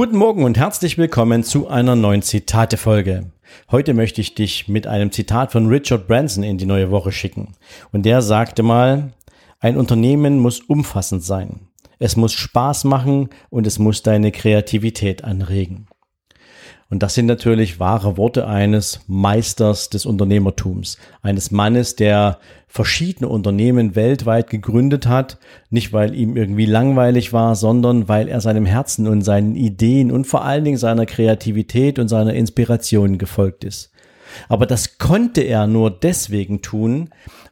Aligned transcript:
Guten 0.00 0.16
Morgen 0.16 0.44
und 0.44 0.56
herzlich 0.56 0.96
willkommen 0.96 1.44
zu 1.44 1.68
einer 1.68 1.94
neuen 1.94 2.22
Zitate-Folge. 2.22 3.32
Heute 3.70 3.92
möchte 3.92 4.22
ich 4.22 4.34
dich 4.34 4.66
mit 4.66 4.86
einem 4.86 5.12
Zitat 5.12 5.52
von 5.52 5.66
Richard 5.66 6.06
Branson 6.06 6.42
in 6.42 6.56
die 6.56 6.64
neue 6.64 6.90
Woche 6.90 7.12
schicken. 7.12 7.52
Und 7.92 8.06
der 8.06 8.22
sagte 8.22 8.62
mal, 8.62 9.12
ein 9.58 9.76
Unternehmen 9.76 10.38
muss 10.38 10.60
umfassend 10.60 11.22
sein. 11.22 11.68
Es 11.98 12.16
muss 12.16 12.32
Spaß 12.32 12.84
machen 12.84 13.28
und 13.50 13.66
es 13.66 13.78
muss 13.78 14.02
deine 14.02 14.32
Kreativität 14.32 15.22
anregen. 15.22 15.86
Und 16.90 17.04
das 17.04 17.14
sind 17.14 17.26
natürlich 17.26 17.78
wahre 17.78 18.16
Worte 18.16 18.48
eines 18.48 19.00
Meisters 19.06 19.90
des 19.90 20.06
Unternehmertums, 20.06 20.98
eines 21.22 21.52
Mannes, 21.52 21.94
der 21.94 22.38
verschiedene 22.66 23.28
Unternehmen 23.28 23.94
weltweit 23.94 24.50
gegründet 24.50 25.06
hat, 25.06 25.38
nicht 25.70 25.92
weil 25.92 26.14
ihm 26.16 26.36
irgendwie 26.36 26.66
langweilig 26.66 27.32
war, 27.32 27.54
sondern 27.54 28.08
weil 28.08 28.28
er 28.28 28.40
seinem 28.40 28.66
Herzen 28.66 29.06
und 29.06 29.22
seinen 29.22 29.54
Ideen 29.54 30.10
und 30.10 30.26
vor 30.26 30.44
allen 30.44 30.64
Dingen 30.64 30.78
seiner 30.78 31.06
Kreativität 31.06 32.00
und 32.00 32.08
seiner 32.08 32.34
Inspiration 32.34 33.18
gefolgt 33.18 33.62
ist. 33.62 33.89
Aber 34.48 34.66
das 34.66 34.98
konnte 34.98 35.42
er 35.42 35.66
nur 35.66 35.90
deswegen 35.90 36.62
tun, 36.62 37.10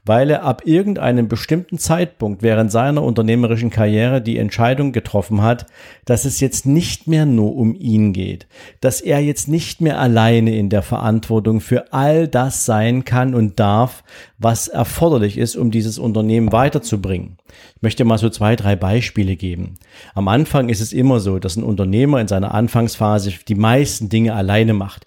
weil 0.08 0.30
er 0.30 0.42
ab 0.42 0.62
irgendeinem 0.64 1.28
bestimmten 1.28 1.76
Zeitpunkt 1.76 2.42
während 2.42 2.72
seiner 2.72 3.02
unternehmerischen 3.02 3.68
Karriere 3.68 4.22
die 4.22 4.38
Entscheidung 4.38 4.92
getroffen 4.92 5.42
hat, 5.42 5.66
dass 6.06 6.24
es 6.24 6.40
jetzt 6.40 6.64
nicht 6.64 7.06
mehr 7.06 7.26
nur 7.26 7.54
um 7.54 7.74
ihn 7.74 8.14
geht, 8.14 8.46
dass 8.80 9.02
er 9.02 9.20
jetzt 9.20 9.48
nicht 9.48 9.82
mehr 9.82 10.00
alleine 10.00 10.56
in 10.56 10.70
der 10.70 10.80
Verantwortung 10.80 11.60
für 11.60 11.92
all 11.92 12.26
das 12.26 12.64
sein 12.64 13.04
kann 13.04 13.34
und 13.34 13.60
darf, 13.60 14.02
was 14.38 14.68
erforderlich 14.68 15.36
ist, 15.36 15.56
um 15.56 15.70
dieses 15.70 15.98
Unternehmen 15.98 16.52
weiterzubringen. 16.52 17.36
Ich 17.76 17.82
möchte 17.82 18.06
mal 18.06 18.18
so 18.18 18.30
zwei, 18.30 18.56
drei 18.56 18.76
Beispiele 18.76 19.36
geben. 19.36 19.74
Am 20.14 20.28
Anfang 20.28 20.70
ist 20.70 20.80
es 20.80 20.94
immer 20.94 21.20
so, 21.20 21.38
dass 21.38 21.56
ein 21.56 21.64
Unternehmer 21.64 22.18
in 22.18 22.28
seiner 22.28 22.54
Anfangsphase 22.54 23.32
die 23.46 23.54
meisten 23.54 24.08
Dinge 24.08 24.34
alleine 24.34 24.72
macht 24.72 25.06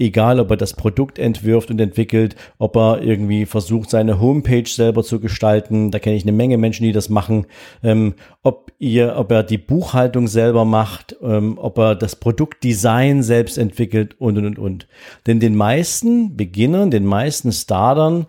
egal 0.00 0.40
ob 0.40 0.50
er 0.50 0.56
das 0.56 0.72
Produkt 0.72 1.18
entwirft 1.18 1.70
und 1.70 1.80
entwickelt, 1.80 2.34
ob 2.58 2.76
er 2.76 3.02
irgendwie 3.02 3.44
versucht, 3.44 3.90
seine 3.90 4.18
Homepage 4.18 4.66
selber 4.66 5.04
zu 5.04 5.20
gestalten. 5.20 5.90
Da 5.90 5.98
kenne 5.98 6.16
ich 6.16 6.22
eine 6.24 6.32
Menge 6.32 6.56
Menschen, 6.56 6.84
die 6.84 6.92
das 6.92 7.10
machen. 7.10 7.46
Ähm, 7.82 8.14
ob 8.42 8.72
ihr, 8.78 9.16
ob 9.16 9.30
er 9.30 9.42
die 9.42 9.58
Buchhaltung 9.58 10.26
selber 10.26 10.64
macht, 10.64 11.16
ähm, 11.22 11.58
ob 11.58 11.78
er 11.78 11.94
das 11.94 12.16
Produktdesign 12.16 13.22
selbst 13.22 13.58
entwickelt 13.58 14.16
und 14.18 14.38
und 14.38 14.46
und 14.46 14.58
und. 14.58 14.88
Denn 15.26 15.38
den 15.38 15.54
meisten 15.54 16.36
Beginnern, 16.36 16.90
den 16.90 17.04
meisten 17.04 17.52
Startern 17.52 18.26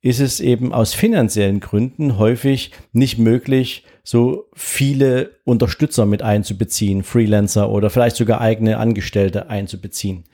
ist 0.00 0.18
es 0.18 0.40
eben 0.40 0.72
aus 0.72 0.94
finanziellen 0.94 1.60
Gründen 1.60 2.18
häufig 2.18 2.72
nicht 2.92 3.18
möglich, 3.18 3.84
so 4.02 4.46
viele 4.52 5.36
Unterstützer 5.44 6.06
mit 6.06 6.22
einzubeziehen, 6.22 7.04
Freelancer 7.04 7.70
oder 7.70 7.88
vielleicht 7.88 8.16
sogar 8.16 8.40
eigene 8.40 8.78
Angestellte 8.78 9.48
einzubeziehen. 9.48 10.24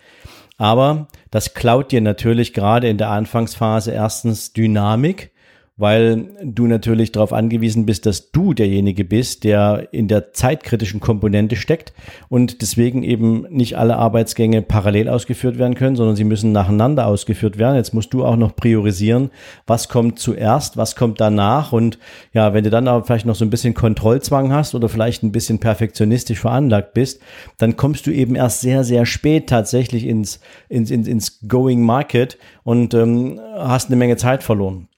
Aber 0.59 1.06
das 1.31 1.55
klaut 1.55 1.92
dir 1.92 2.01
natürlich 2.01 2.53
gerade 2.53 2.89
in 2.89 2.98
der 2.98 3.11
Anfangsphase 3.11 3.92
erstens 3.92 4.53
Dynamik 4.53 5.31
weil 5.79 6.27
du 6.42 6.67
natürlich 6.67 7.13
darauf 7.13 7.33
angewiesen 7.33 7.86
bist, 7.86 8.05
dass 8.05 8.33
du 8.33 8.52
derjenige 8.52 9.05
bist, 9.05 9.45
der 9.45 9.89
in 9.92 10.08
der 10.08 10.33
zeitkritischen 10.33 10.98
Komponente 10.98 11.55
steckt 11.55 11.92
und 12.29 12.61
deswegen 12.61 13.05
eben 13.05 13.47
nicht 13.48 13.79
alle 13.79 13.97
Arbeitsgänge 13.97 14.61
parallel 14.63 15.08
ausgeführt 15.08 15.57
werden 15.57 15.77
können, 15.77 15.95
sondern 15.95 16.17
sie 16.17 16.25
müssen 16.25 16.51
nacheinander 16.51 17.07
ausgeführt 17.07 17.58
werden. 17.58 17.77
Jetzt 17.77 17.95
musst 17.95 18.13
du 18.13 18.25
auch 18.25 18.36
noch 18.36 18.57
priorisieren, 18.57 19.30
was 19.67 19.89
kommt 19.89 20.19
zuerst, 20.19 20.77
was 20.77 20.97
kommt 20.97 21.20
danach 21.20 21.73
und 21.73 21.98
ja, 22.35 22.52
wenn 22.52 22.64
du 22.64 22.70
dann 22.70 22.89
aber 22.89 23.05
vielleicht 23.05 23.27
noch 23.27 23.36
so 23.36 23.45
ein 23.45 23.51
bisschen 23.51 23.75
Kontrollzwang 23.75 24.52
hast 24.52 24.75
oder 24.75 24.89
vielleicht 24.89 25.23
ein 25.23 25.33
bisschen 25.33 25.61
perfektionistisch 25.61 26.41
veranlagt 26.41 26.92
bist, 26.92 27.23
dann 27.57 27.77
kommst 27.77 28.07
du 28.08 28.11
eben 28.11 28.35
erst 28.35 28.63
sehr, 28.63 28.83
sehr 28.83 29.07
spät 29.07 29.48
tatsächlich 29.48 30.07
ins, 30.07 30.41
ins, 30.69 30.91
ins, 30.91 31.07
ins 31.07 31.41
Going 31.47 31.83
Market 31.83 32.36
und 32.64 32.95
ähm, 32.95 33.41
hast 33.57 33.86
eine 33.86 33.97
Menge 33.97 34.17
Zeit 34.17 34.42
verloren. 34.42 34.89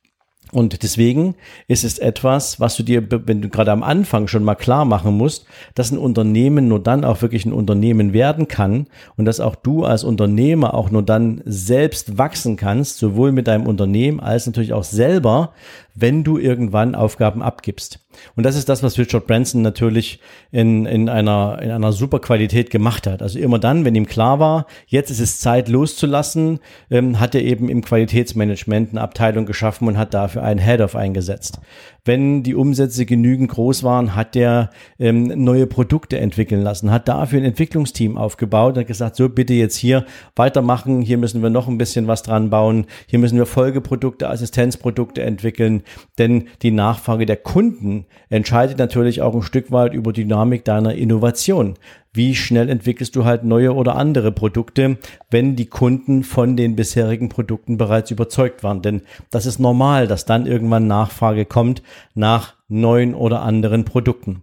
Und 0.52 0.82
deswegen 0.82 1.36
ist 1.68 1.84
es 1.84 1.98
etwas, 1.98 2.58
was 2.58 2.76
du 2.76 2.82
dir, 2.82 3.06
wenn 3.26 3.40
du 3.40 3.48
gerade 3.48 3.70
am 3.70 3.82
Anfang 3.82 4.26
schon 4.26 4.42
mal 4.42 4.56
klar 4.56 4.84
machen 4.84 5.14
musst, 5.16 5.46
dass 5.74 5.92
ein 5.92 5.98
Unternehmen 5.98 6.66
nur 6.66 6.80
dann 6.80 7.04
auch 7.04 7.22
wirklich 7.22 7.44
ein 7.46 7.52
Unternehmen 7.52 8.12
werden 8.12 8.48
kann 8.48 8.86
und 9.16 9.26
dass 9.26 9.40
auch 9.40 9.54
du 9.54 9.84
als 9.84 10.02
Unternehmer 10.02 10.74
auch 10.74 10.90
nur 10.90 11.02
dann 11.02 11.40
selbst 11.44 12.18
wachsen 12.18 12.56
kannst, 12.56 12.98
sowohl 12.98 13.32
mit 13.32 13.46
deinem 13.46 13.66
Unternehmen 13.66 14.20
als 14.20 14.46
natürlich 14.46 14.72
auch 14.72 14.84
selber, 14.84 15.52
wenn 15.94 16.24
du 16.24 16.38
irgendwann 16.38 16.94
Aufgaben 16.94 17.42
abgibst. 17.42 18.00
Und 18.36 18.44
das 18.44 18.56
ist 18.56 18.68
das, 18.68 18.82
was 18.82 18.98
Richard 18.98 19.26
Branson 19.26 19.62
natürlich 19.62 20.20
in, 20.50 20.86
in, 20.86 21.08
einer, 21.08 21.60
in 21.62 21.70
einer 21.70 21.92
super 21.92 22.18
Qualität 22.18 22.70
gemacht 22.70 23.06
hat. 23.06 23.22
Also 23.22 23.38
immer 23.38 23.58
dann, 23.58 23.84
wenn 23.84 23.94
ihm 23.94 24.06
klar 24.06 24.38
war, 24.40 24.66
jetzt 24.86 25.10
ist 25.10 25.20
es 25.20 25.40
Zeit 25.40 25.68
loszulassen, 25.68 26.58
ähm, 26.90 27.20
hat 27.20 27.34
er 27.34 27.42
eben 27.42 27.68
im 27.68 27.82
Qualitätsmanagement 27.82 28.90
eine 28.90 29.00
Abteilung 29.00 29.46
geschaffen 29.46 29.86
und 29.88 29.96
hat 29.96 30.14
dafür 30.14 30.39
einen 30.40 30.60
Head-Off 30.60 30.96
eingesetzt. 30.96 31.60
Wenn 32.04 32.42
die 32.42 32.54
Umsätze 32.54 33.04
genügend 33.04 33.50
groß 33.50 33.82
waren, 33.82 34.16
hat 34.16 34.34
er 34.34 34.70
ähm, 34.98 35.24
neue 35.44 35.66
Produkte 35.66 36.18
entwickeln 36.18 36.62
lassen, 36.62 36.90
hat 36.90 37.08
dafür 37.08 37.40
ein 37.40 37.44
Entwicklungsteam 37.44 38.16
aufgebaut 38.16 38.78
und 38.78 38.86
gesagt, 38.86 39.16
so 39.16 39.28
bitte 39.28 39.52
jetzt 39.52 39.76
hier 39.76 40.06
weitermachen, 40.34 41.02
hier 41.02 41.18
müssen 41.18 41.42
wir 41.42 41.50
noch 41.50 41.68
ein 41.68 41.78
bisschen 41.78 42.06
was 42.06 42.22
dran 42.22 42.48
bauen, 42.48 42.86
hier 43.06 43.18
müssen 43.18 43.36
wir 43.36 43.46
Folgeprodukte, 43.46 44.30
Assistenzprodukte 44.30 45.22
entwickeln, 45.22 45.82
denn 46.18 46.48
die 46.62 46.70
Nachfrage 46.70 47.26
der 47.26 47.36
Kunden 47.36 48.06
entscheidet 48.30 48.78
natürlich 48.78 49.20
auch 49.20 49.34
ein 49.34 49.42
Stück 49.42 49.70
weit 49.70 49.92
über 49.92 50.12
Dynamik 50.12 50.64
deiner 50.64 50.94
Innovation 50.94 51.74
wie 52.12 52.34
schnell 52.34 52.68
entwickelst 52.68 53.14
du 53.14 53.24
halt 53.24 53.44
neue 53.44 53.74
oder 53.74 53.96
andere 53.96 54.32
Produkte, 54.32 54.98
wenn 55.30 55.54
die 55.54 55.66
Kunden 55.66 56.24
von 56.24 56.56
den 56.56 56.74
bisherigen 56.74 57.28
Produkten 57.28 57.76
bereits 57.78 58.10
überzeugt 58.10 58.62
waren. 58.64 58.82
Denn 58.82 59.02
das 59.30 59.46
ist 59.46 59.60
normal, 59.60 60.08
dass 60.08 60.24
dann 60.24 60.46
irgendwann 60.46 60.86
Nachfrage 60.86 61.44
kommt 61.44 61.82
nach 62.14 62.54
neuen 62.68 63.14
oder 63.14 63.42
anderen 63.42 63.84
Produkten. 63.84 64.42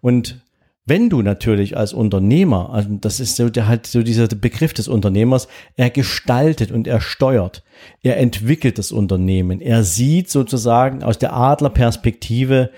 Und 0.00 0.42
wenn 0.88 1.10
du 1.10 1.20
natürlich 1.20 1.76
als 1.76 1.92
Unternehmer, 1.92 2.70
also 2.72 2.88
das 2.98 3.20
ist 3.20 3.36
so 3.36 3.50
der, 3.50 3.68
halt 3.68 3.86
so 3.86 4.02
dieser 4.02 4.26
Begriff 4.26 4.72
des 4.72 4.88
Unternehmers, 4.88 5.46
er 5.76 5.90
gestaltet 5.90 6.72
und 6.72 6.86
er 6.86 7.02
steuert, 7.02 7.62
er 8.02 8.16
entwickelt 8.16 8.78
das 8.78 8.90
Unternehmen, 8.90 9.60
er 9.60 9.84
sieht 9.84 10.30
sozusagen 10.30 11.02
aus 11.02 11.18
der 11.18 11.34
Adlerperspektive, 11.34 12.70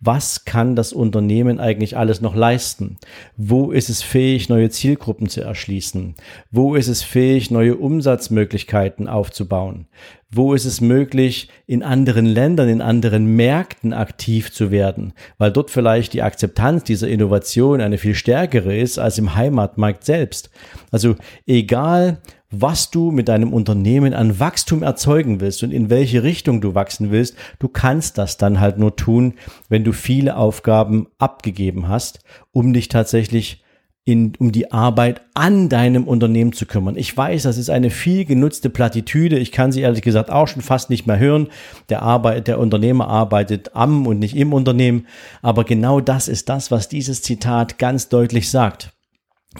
was 0.00 0.44
kann 0.44 0.76
das 0.76 0.92
Unternehmen 0.92 1.60
eigentlich 1.60 1.96
alles 1.96 2.20
noch 2.20 2.34
leisten? 2.34 2.96
Wo 3.36 3.70
ist 3.70 3.88
es 3.88 4.02
fähig, 4.02 4.48
neue 4.48 4.70
Zielgruppen 4.70 5.28
zu 5.28 5.40
erschließen? 5.40 6.14
Wo 6.50 6.74
ist 6.74 6.88
es 6.88 7.02
fähig, 7.02 7.50
neue 7.50 7.76
Umsatzmöglichkeiten 7.76 9.08
aufzubauen? 9.08 9.86
Wo 10.30 10.54
ist 10.54 10.64
es 10.64 10.80
möglich, 10.80 11.48
in 11.66 11.82
anderen 11.82 12.26
Ländern, 12.26 12.68
in 12.68 12.82
anderen 12.82 13.36
Märkten 13.36 13.92
aktiv 13.92 14.52
zu 14.52 14.70
werden? 14.70 15.12
Weil 15.38 15.52
dort 15.52 15.70
vielleicht 15.70 16.12
die 16.12 16.22
Akzeptanz 16.22 16.84
dieser 16.84 17.08
Innovation 17.08 17.80
eine 17.80 17.96
viel 17.96 18.14
stärkere 18.14 18.76
ist 18.76 18.98
als 18.98 19.18
im 19.18 19.36
Heimatmarkt 19.36 20.04
selbst. 20.04 20.50
Also 20.90 21.14
egal, 21.46 22.18
was 22.50 22.90
du 22.90 23.10
mit 23.10 23.28
deinem 23.28 23.52
Unternehmen 23.52 24.14
an 24.14 24.38
Wachstum 24.38 24.82
erzeugen 24.82 25.40
willst 25.40 25.62
und 25.62 25.72
in 25.72 25.90
welche 25.90 26.22
Richtung 26.22 26.60
du 26.60 26.74
wachsen 26.74 27.10
willst, 27.10 27.36
du 27.58 27.68
kannst 27.68 28.18
das 28.18 28.36
dann 28.36 28.60
halt 28.60 28.78
nur 28.78 28.96
tun, 28.96 29.34
wenn 29.68 29.84
du 29.84 29.92
viele 29.92 30.36
Aufgaben 30.36 31.08
abgegeben 31.18 31.88
hast, 31.88 32.20
um 32.52 32.72
dich 32.72 32.88
tatsächlich 32.88 33.64
in, 34.06 34.34
um 34.38 34.52
die 34.52 34.70
Arbeit 34.70 35.22
an 35.34 35.68
deinem 35.68 36.04
Unternehmen 36.06 36.52
zu 36.52 36.64
kümmern. 36.64 36.96
Ich 36.96 37.14
weiß, 37.14 37.42
das 37.42 37.58
ist 37.58 37.70
eine 37.70 37.90
viel 37.90 38.24
genutzte 38.24 38.70
Plattitüde. 38.70 39.36
Ich 39.36 39.50
kann 39.50 39.72
sie 39.72 39.80
ehrlich 39.80 40.02
gesagt 40.02 40.30
auch 40.30 40.46
schon 40.46 40.62
fast 40.62 40.90
nicht 40.90 41.08
mehr 41.08 41.18
hören. 41.18 41.48
Der 41.88 42.02
Arbeit, 42.02 42.46
der 42.46 42.60
Unternehmer 42.60 43.08
arbeitet 43.08 43.74
am 43.74 44.06
und 44.06 44.20
nicht 44.20 44.36
im 44.36 44.52
Unternehmen. 44.52 45.08
Aber 45.42 45.64
genau 45.64 46.00
das 46.00 46.28
ist 46.28 46.48
das, 46.48 46.70
was 46.70 46.88
dieses 46.88 47.20
Zitat 47.20 47.78
ganz 47.78 48.08
deutlich 48.08 48.48
sagt. 48.48 48.92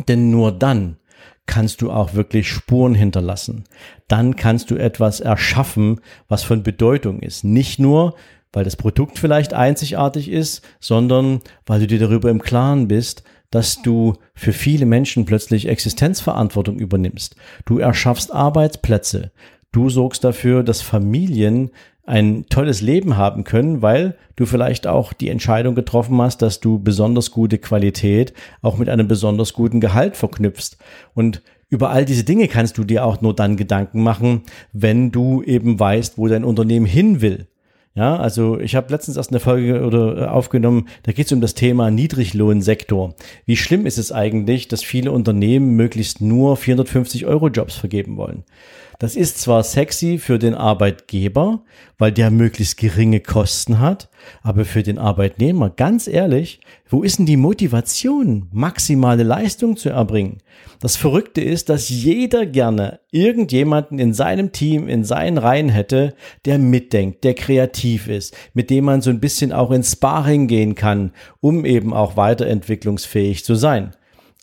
Denn 0.07 0.31
nur 0.31 0.53
dann 0.53 0.99
kannst 1.47 1.83
du 1.83 1.91
auch 1.91 2.15
wirklich 2.15 2.49
Spuren 2.49 2.95
hinterlassen. 2.95 3.65
Dann 4.09 4.37
kannst 4.37 4.71
du 4.71 4.77
etwas 4.77 5.21
erschaffen, 5.21 6.01
was 6.29 6.43
von 6.43 6.63
Bedeutung 6.63 7.21
ist. 7.21 7.45
Nicht 7.45 7.79
nur, 7.79 8.15
weil 8.53 8.65
das 8.65 8.77
Produkt 8.77 9.19
vielleicht 9.19 9.55
einzigartig 9.55 10.31
ist, 10.31 10.63
sondern 10.81 11.41
weil 11.67 11.81
du 11.81 11.87
dir 11.87 11.99
darüber 11.99 12.31
im 12.31 12.43
Klaren 12.43 12.89
bist, 12.89 13.23
dass 13.51 13.81
du 13.83 14.15
für 14.35 14.53
viele 14.53 14.87
Menschen 14.87 15.25
plötzlich 15.25 15.69
Existenzverantwortung 15.69 16.79
übernimmst. 16.79 17.37
Du 17.65 17.79
erschaffst 17.79 18.33
Arbeitsplätze. 18.33 19.31
Du 19.73 19.91
sorgst 19.91 20.25
dafür, 20.25 20.63
dass 20.63 20.81
Familien 20.81 21.71
ein 22.07 22.47
tolles 22.49 22.81
Leben 22.81 23.17
haben 23.17 23.45
können, 23.45 23.83
weil 23.83 24.17
du 24.37 24.47
vielleicht 24.47 24.87
auch 24.87 25.13
die 25.13 25.29
Entscheidung 25.29 25.75
getroffen 25.75 26.21
hast, 26.23 26.41
dass 26.41 26.61
du 26.61 26.79
besonders 26.79 27.33
gute 27.33 27.59
Qualität 27.59 28.33
auch 28.63 28.79
mit 28.79 28.89
einem 28.89 29.09
besonders 29.09 29.53
guten 29.53 29.81
Gehalt 29.81 30.17
verknüpfst. 30.17 30.79
Und 31.15 31.43
über 31.69 31.91
all 31.91 32.05
diese 32.05 32.23
Dinge 32.25 32.47
kannst 32.47 32.79
du 32.79 32.85
dir 32.85 33.05
auch 33.05 33.21
nur 33.21 33.35
dann 33.35 33.57
Gedanken 33.57 34.03
machen, 34.03 34.43
wenn 34.73 35.11
du 35.11 35.43
eben 35.43 35.79
weißt, 35.79 36.17
wo 36.17 36.29
dein 36.29 36.45
Unternehmen 36.45 36.87
hin 36.87 37.21
will. 37.21 37.49
Ja, 37.97 38.17
also 38.17 38.61
ich 38.61 38.77
habe 38.77 38.93
letztens 38.93 39.17
erst 39.17 39.31
eine 39.31 39.41
Folge 39.41 39.83
oder 39.83 40.19
äh, 40.19 40.27
aufgenommen, 40.27 40.87
da 41.05 41.13
geht 41.13 41.27
es 41.27 41.33
um 41.33 41.41
das 41.41 41.55
Thema 41.55 41.91
Niedriglohnsektor. 41.91 43.15
Wie 43.47 43.57
schlimm 43.57 43.87
ist 43.87 43.97
es 43.97 44.13
eigentlich, 44.13 44.69
dass 44.69 44.85
viele 44.85 45.13
Unternehmen 45.13 45.77
möglichst 45.77 46.21
nur 46.21 46.59
450 46.59 47.25
Euro 47.25 47.49
Jobs 47.49 47.75
vergeben 47.75 48.19
wollen? 48.19 48.45
Das 48.99 49.15
ist 49.15 49.41
zwar 49.41 49.63
sexy 49.63 50.19
für 50.19 50.39
den 50.39 50.55
Arbeitgeber, 50.55 51.63
weil 51.99 52.13
der 52.13 52.31
möglichst 52.31 52.79
geringe 52.79 53.21
Kosten 53.21 53.79
hat, 53.79 54.09
aber 54.43 54.65
für 54.65 54.83
den 54.83 54.99
Arbeitnehmer, 54.99 55.69
ganz 55.71 56.09
ehrlich, 56.09 56.61
wo 56.89 57.03
ist 57.03 57.19
denn 57.19 57.27
die 57.27 57.37
Motivation, 57.37 58.49
maximale 58.53 59.23
Leistung 59.23 59.77
zu 59.77 59.91
erbringen? 59.91 60.39
Das 60.81 60.97
Verrückte 60.97 61.43
ist, 61.43 61.69
dass 61.69 61.89
jeder 61.89 62.47
gerne 62.47 63.01
irgendjemanden 63.11 63.99
in 63.99 64.15
seinem 64.15 64.53
Team, 64.53 64.89
in 64.89 65.05
seinen 65.05 65.39
Reihen 65.39 65.69
hätte, 65.69 66.15
der 66.45 66.59
mitdenkt, 66.59 67.25
der 67.25 67.35
kreativ 67.35 68.09
ist, 68.09 68.35
mit 68.55 68.71
dem 68.71 68.87
man 68.87 69.03
so 69.03 69.11
ein 69.11 69.21
bisschen 69.21 69.53
auch 69.53 69.71
ins 69.71 69.93
Sparring 69.93 70.47
gehen 70.47 70.75
kann, 70.75 71.13
um 71.41 71.65
eben 71.65 71.93
auch 71.93 72.17
weiterentwicklungsfähig 72.17 73.45
zu 73.45 73.55
sein. 73.57 73.93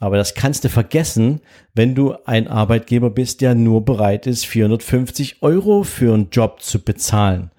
Aber 0.03 0.17
das 0.17 0.33
kannst 0.33 0.65
du 0.65 0.69
vergessen, 0.69 1.39
wenn 1.75 1.95
du 1.95 2.13
ein 2.25 2.49
Arbeitgeber 2.49 3.09
bist, 3.09 3.39
der 3.39 3.55
nur 3.55 3.85
bereit 3.85 4.27
ist, 4.27 4.45
450 4.45 5.41
Euro 5.41 5.83
für 5.83 6.13
einen 6.13 6.29
Job 6.29 6.61
zu 6.61 6.83
bezahlen. 6.83 7.51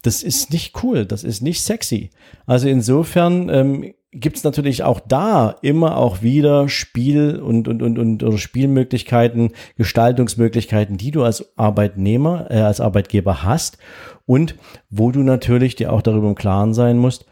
Das 0.00 0.22
ist 0.22 0.50
nicht 0.50 0.82
cool, 0.82 1.04
das 1.04 1.24
ist 1.24 1.42
nicht 1.42 1.60
sexy. 1.60 2.08
Also 2.46 2.68
insofern 2.68 3.50
ähm, 3.50 3.92
gibt 4.12 4.38
es 4.38 4.44
natürlich 4.44 4.82
auch 4.82 4.98
da 4.98 5.56
immer 5.60 5.98
auch 5.98 6.22
wieder 6.22 6.70
Spiel 6.70 7.36
und, 7.36 7.68
und, 7.68 7.82
und, 7.82 7.98
und 7.98 8.22
oder 8.22 8.38
Spielmöglichkeiten, 8.38 9.50
Gestaltungsmöglichkeiten, 9.76 10.96
die 10.96 11.10
du 11.10 11.22
als 11.22 11.54
Arbeitnehmer, 11.58 12.46
äh, 12.50 12.60
als 12.60 12.80
Arbeitgeber 12.80 13.42
hast 13.42 13.76
und 14.24 14.54
wo 14.88 15.10
du 15.10 15.20
natürlich 15.20 15.76
dir 15.76 15.92
auch 15.92 16.00
darüber 16.00 16.28
im 16.28 16.34
Klaren 16.34 16.72
sein 16.72 16.96
musst, 16.96 17.26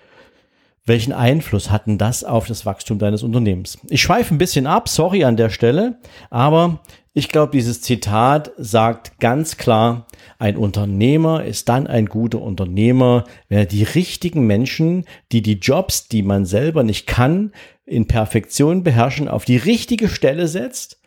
welchen 0.84 1.12
Einfluss 1.12 1.70
hatten 1.70 1.96
das 1.96 2.25
auf 2.25 2.46
das 2.46 2.67
Wachstum 2.67 2.99
deines 2.99 3.23
Unternehmens? 3.23 3.79
Ich 3.88 4.02
schweife 4.02 4.34
ein 4.34 4.38
bisschen 4.38 4.67
ab, 4.67 4.88
sorry 4.88 5.25
an 5.25 5.37
der 5.37 5.50
Stelle, 5.50 5.99
aber 6.31 6.81
ich 7.14 7.29
glaube, 7.29 7.52
dieses 7.52 7.82
Zitat 7.82 8.52
sagt 8.56 9.20
ganz 9.20 9.58
klar, 9.58 10.06
ein 10.38 10.56
Unternehmer 10.56 11.44
ist 11.44 11.69
dann 11.69 11.87
ein 11.87 12.06
guter 12.06 12.40
Unternehmer, 12.40 13.25
wenn 13.49 13.58
er 13.58 13.67
die 13.67 13.84
richtigen 13.84 14.46
Menschen, 14.46 15.05
die 15.31 15.43
die 15.43 15.58
Jobs, 15.58 16.08
die 16.08 16.23
man 16.23 16.46
selber 16.46 16.82
nicht 16.82 17.06
kann, 17.06 17.52
in 17.84 18.08
Perfektion 18.08 18.82
beherrschen, 18.82 19.29
auf 19.29 19.44
die 19.44 19.58
richtige 19.58 20.08
Stelle 20.08 20.49
setzt, 20.49 21.00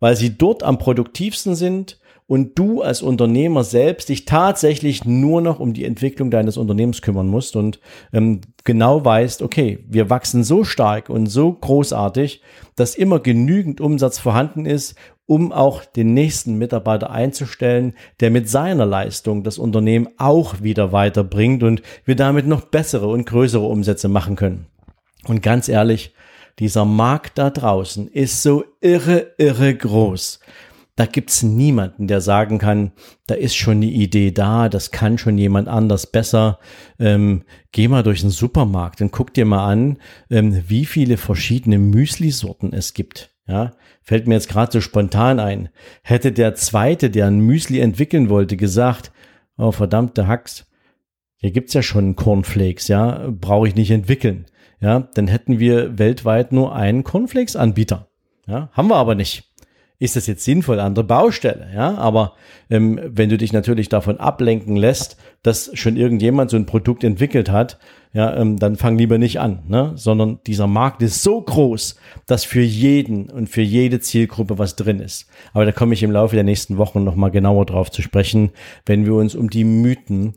weil 0.00 0.16
sie 0.16 0.36
dort 0.36 0.62
am 0.62 0.78
produktivsten 0.78 1.54
sind 1.54 1.98
und 2.26 2.58
du 2.58 2.82
als 2.82 3.02
Unternehmer 3.02 3.64
selbst 3.64 4.08
dich 4.08 4.24
tatsächlich 4.24 5.04
nur 5.04 5.40
noch 5.40 5.60
um 5.60 5.74
die 5.74 5.84
Entwicklung 5.84 6.30
deines 6.30 6.56
Unternehmens 6.56 7.02
kümmern 7.02 7.26
musst 7.26 7.56
und 7.56 7.80
ähm, 8.12 8.40
genau 8.64 9.04
weißt, 9.04 9.42
okay, 9.42 9.84
wir 9.88 10.08
wachsen 10.08 10.44
so 10.44 10.64
stark 10.64 11.10
und 11.10 11.26
so 11.26 11.52
großartig, 11.52 12.42
dass 12.76 12.94
immer 12.94 13.20
genügend 13.20 13.80
Umsatz 13.80 14.18
vorhanden 14.18 14.66
ist, 14.66 14.96
um 15.26 15.52
auch 15.52 15.84
den 15.84 16.14
nächsten 16.14 16.58
Mitarbeiter 16.58 17.10
einzustellen, 17.10 17.94
der 18.20 18.30
mit 18.30 18.48
seiner 18.48 18.86
Leistung 18.86 19.44
das 19.44 19.58
Unternehmen 19.58 20.08
auch 20.18 20.62
wieder 20.62 20.92
weiterbringt 20.92 21.62
und 21.62 21.82
wir 22.04 22.16
damit 22.16 22.46
noch 22.46 22.62
bessere 22.62 23.08
und 23.08 23.26
größere 23.26 23.66
Umsätze 23.66 24.08
machen 24.08 24.36
können. 24.36 24.66
Und 25.26 25.42
ganz 25.42 25.68
ehrlich, 25.68 26.14
dieser 26.58 26.84
Markt 26.84 27.38
da 27.38 27.50
draußen 27.50 28.08
ist 28.08 28.42
so 28.42 28.64
irre, 28.80 29.32
irre 29.38 29.74
groß 29.74 30.40
da 31.02 31.06
gibt's 31.06 31.42
niemanden, 31.42 32.06
der 32.06 32.20
sagen 32.20 32.58
kann, 32.58 32.92
da 33.26 33.34
ist 33.34 33.56
schon 33.56 33.78
eine 33.78 33.86
Idee 33.86 34.30
da, 34.30 34.68
das 34.68 34.92
kann 34.92 35.18
schon 35.18 35.36
jemand 35.36 35.66
anders 35.66 36.06
besser. 36.06 36.60
Ähm, 37.00 37.42
geh 37.72 37.88
mal 37.88 38.04
durch 38.04 38.20
den 38.20 38.30
Supermarkt 38.30 39.00
und 39.00 39.10
guck 39.10 39.34
dir 39.34 39.44
mal 39.44 39.66
an, 39.66 39.98
ähm, 40.30 40.62
wie 40.68 40.84
viele 40.84 41.16
verschiedene 41.16 41.80
Müsli-Sorten 41.80 42.72
es 42.72 42.94
gibt. 42.94 43.34
Ja, 43.48 43.72
fällt 44.00 44.28
mir 44.28 44.34
jetzt 44.34 44.48
gerade 44.48 44.70
so 44.70 44.80
spontan 44.80 45.40
ein. 45.40 45.70
Hätte 46.04 46.30
der 46.30 46.54
zweite, 46.54 47.10
der 47.10 47.26
ein 47.26 47.40
Müsli 47.40 47.80
entwickeln 47.80 48.28
wollte, 48.28 48.56
gesagt, 48.56 49.10
oh 49.58 49.72
verdammte 49.72 50.28
Hacks, 50.28 50.70
hier 51.34 51.50
gibt's 51.50 51.74
ja 51.74 51.82
schon 51.82 52.14
Cornflakes, 52.14 52.86
ja, 52.86 53.28
brauche 53.28 53.66
ich 53.66 53.74
nicht 53.74 53.90
entwickeln. 53.90 54.46
Ja, 54.78 55.08
dann 55.14 55.26
hätten 55.26 55.58
wir 55.58 55.98
weltweit 55.98 56.52
nur 56.52 56.76
einen 56.76 57.02
Cornflakes-Anbieter. 57.02 58.06
Ja, 58.46 58.70
haben 58.72 58.88
wir 58.88 58.96
aber 58.96 59.16
nicht 59.16 59.51
ist 60.02 60.16
das 60.16 60.26
jetzt 60.26 60.44
sinnvoll 60.44 60.80
an 60.80 60.96
der 60.96 61.04
Baustelle, 61.04 61.68
ja, 61.74 61.96
aber 61.96 62.34
ähm, 62.70 63.00
wenn 63.04 63.28
du 63.28 63.38
dich 63.38 63.52
natürlich 63.52 63.88
davon 63.88 64.18
ablenken 64.18 64.74
lässt, 64.74 65.16
dass 65.42 65.70
schon 65.74 65.96
irgendjemand 65.96 66.50
so 66.50 66.56
ein 66.56 66.66
Produkt 66.66 67.04
entwickelt 67.04 67.50
hat, 67.50 67.78
ja, 68.12 68.36
ähm, 68.36 68.58
dann 68.58 68.76
fang 68.76 68.98
lieber 68.98 69.16
nicht 69.16 69.38
an, 69.38 69.62
ne? 69.68 69.92
sondern 69.94 70.40
dieser 70.46 70.66
Markt 70.66 71.02
ist 71.02 71.22
so 71.22 71.40
groß, 71.40 71.96
dass 72.26 72.44
für 72.44 72.60
jeden 72.60 73.30
und 73.30 73.48
für 73.48 73.62
jede 73.62 74.00
Zielgruppe 74.00 74.58
was 74.58 74.74
drin 74.74 74.98
ist. 74.98 75.28
Aber 75.52 75.64
da 75.64 75.72
komme 75.72 75.94
ich 75.94 76.02
im 76.02 76.10
Laufe 76.10 76.34
der 76.34 76.44
nächsten 76.44 76.78
Wochen 76.78 77.04
nochmal 77.04 77.30
genauer 77.30 77.64
drauf 77.64 77.90
zu 77.90 78.02
sprechen, 78.02 78.50
wenn 78.84 79.06
wir 79.06 79.14
uns 79.14 79.36
um 79.36 79.50
die 79.50 79.64
Mythen 79.64 80.34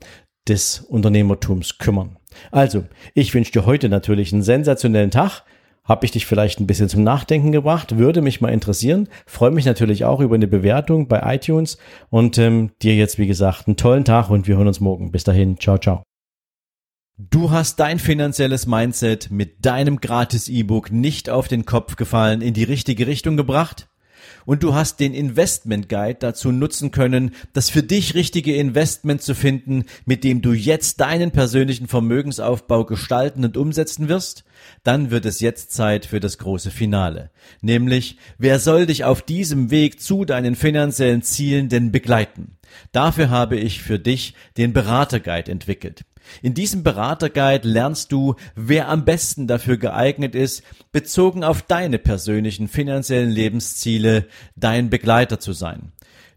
des 0.47 0.79
Unternehmertums 0.81 1.79
kümmern. 1.79 2.17
Also, 2.51 2.83
ich 3.15 3.33
wünsche 3.33 3.51
dir 3.51 3.65
heute 3.65 3.89
natürlich 3.89 4.31
einen 4.31 4.43
sensationellen 4.43 5.11
Tag. 5.11 5.43
Habe 5.85 6.05
ich 6.05 6.11
dich 6.11 6.25
vielleicht 6.25 6.59
ein 6.59 6.67
bisschen 6.67 6.89
zum 6.89 7.03
Nachdenken 7.03 7.51
gebracht? 7.51 7.97
Würde 7.97 8.21
mich 8.21 8.41
mal 8.41 8.49
interessieren. 8.49 9.07
Freue 9.27 9.51
mich 9.51 9.65
natürlich 9.65 10.03
auch 10.03 10.19
über 10.19 10.35
eine 10.35 10.47
Bewertung 10.47 11.07
bei 11.07 11.35
iTunes 11.35 11.77
und 12.09 12.39
ähm, 12.39 12.71
dir 12.81 12.95
jetzt, 12.95 13.19
wie 13.19 13.27
gesagt, 13.27 13.67
einen 13.67 13.77
tollen 13.77 14.03
Tag 14.03 14.31
und 14.31 14.47
wir 14.47 14.57
hören 14.57 14.67
uns 14.67 14.79
morgen. 14.79 15.11
Bis 15.11 15.23
dahin, 15.23 15.59
ciao, 15.59 15.77
ciao. 15.77 16.03
Du 17.17 17.51
hast 17.51 17.79
dein 17.79 17.99
finanzielles 17.99 18.65
Mindset 18.65 19.31
mit 19.31 19.65
deinem 19.65 20.01
gratis 20.01 20.49
E-Book 20.49 20.91
nicht 20.91 21.29
auf 21.29 21.47
den 21.47 21.65
Kopf 21.65 21.95
gefallen, 21.95 22.41
in 22.41 22.53
die 22.53 22.63
richtige 22.63 23.07
Richtung 23.07 23.37
gebracht? 23.37 23.87
Und 24.45 24.63
du 24.63 24.73
hast 24.73 24.99
den 24.99 25.13
Investment 25.13 25.89
Guide 25.89 26.17
dazu 26.19 26.51
nutzen 26.51 26.91
können, 26.91 27.31
das 27.53 27.69
für 27.69 27.83
dich 27.83 28.15
richtige 28.15 28.55
Investment 28.55 29.21
zu 29.21 29.35
finden, 29.35 29.85
mit 30.05 30.23
dem 30.23 30.41
du 30.41 30.53
jetzt 30.53 30.99
deinen 30.99 31.31
persönlichen 31.31 31.87
Vermögensaufbau 31.87 32.85
gestalten 32.85 33.43
und 33.45 33.57
umsetzen 33.57 34.07
wirst, 34.07 34.43
dann 34.83 35.11
wird 35.11 35.25
es 35.25 35.39
jetzt 35.39 35.71
Zeit 35.71 36.05
für 36.05 36.19
das 36.19 36.37
große 36.37 36.71
Finale. 36.71 37.31
Nämlich, 37.61 38.17
wer 38.37 38.59
soll 38.59 38.85
dich 38.85 39.03
auf 39.03 39.21
diesem 39.21 39.71
Weg 39.71 40.01
zu 40.01 40.25
deinen 40.25 40.55
finanziellen 40.55 41.21
Zielen 41.21 41.69
denn 41.69 41.91
begleiten? 41.91 42.54
Dafür 42.91 43.29
habe 43.29 43.57
ich 43.57 43.81
für 43.81 43.99
dich 43.99 44.33
den 44.57 44.73
Beraterguide 44.73 45.51
entwickelt. 45.51 46.05
In 46.41 46.53
diesem 46.53 46.83
Beraterguide 46.83 47.67
lernst 47.67 48.11
du, 48.11 48.35
wer 48.55 48.89
am 48.89 49.05
besten 49.05 49.47
dafür 49.47 49.77
geeignet 49.77 50.35
ist, 50.35 50.63
bezogen 50.91 51.43
auf 51.43 51.61
deine 51.61 51.99
persönlichen 51.99 52.67
finanziellen 52.67 53.29
Lebensziele 53.29 54.27
dein 54.55 54.89
Begleiter 54.89 55.39
zu 55.39 55.53
sein. 55.53 55.91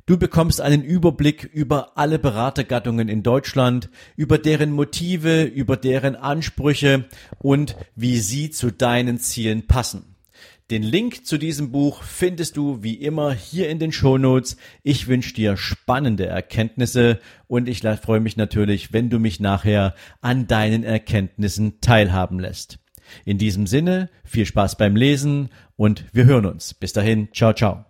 Du 0.07 0.17
bekommst 0.17 0.63
einen 0.63 0.83
Überblick 0.83 1.45
über 1.45 1.99
alle 1.99 2.19
Beratergattungen 2.19 3.09
in 3.09 3.23
Deutschland, 3.23 3.91
über 4.17 4.39
deren 4.39 4.73
Motive, 4.73 5.43
über 5.43 5.77
deren 5.77 6.17
Ansprüche 6.17 7.05
und 7.39 7.77
wie 7.95 8.19
sie 8.19 8.51
zu 8.51 8.71
deinen 8.71 9.19
Zielen 9.19 9.67
passen. 9.67 10.15
Den 10.71 10.83
Link 10.83 11.25
zu 11.25 11.39
diesem 11.39 11.73
Buch 11.73 12.03
findest 12.03 12.59
du 12.59 12.83
wie 12.83 12.93
immer 12.93 13.33
hier 13.33 13.71
in 13.71 13.79
den 13.79 13.91
Shownotes. 13.91 14.59
Ich 14.83 15.09
wünsche 15.09 15.33
dir 15.33 15.57
spannende 15.57 16.27
Erkenntnisse 16.27 17.21
und 17.47 17.71
ich 17.71 17.81
freue 18.03 18.21
mich 18.21 18.37
natürlich, 18.37 18.93
wenn 18.93 19.09
du 19.09 19.19
mich 19.19 19.41
nachher 19.41 19.95
an 20.21 20.47
deinen 20.47 20.85
Erkenntnissen 20.85 21.81
teilhaben 21.81 22.39
lässt. 22.39 22.81
In 23.25 23.39
diesem 23.39 23.67
Sinne, 23.67 24.11
viel 24.25 24.45
Spaß 24.45 24.77
beim 24.77 24.95
Lesen 24.95 25.49
und 25.77 26.05
wir 26.13 26.27
hören 26.27 26.45
uns. 26.45 26.75
Bis 26.75 26.93
dahin, 26.93 27.29
ciao, 27.33 27.55
ciao. 27.55 27.87